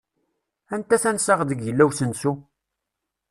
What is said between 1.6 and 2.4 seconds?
illa usensu?